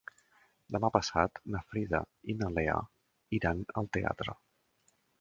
Demà 0.75 0.89
passat 0.95 1.41
na 1.57 1.61
Frida 1.73 2.01
i 2.35 2.39
na 2.41 2.51
Lea 2.57 2.81
iran 3.41 3.65
al 3.83 3.95
teatre. 3.99 4.41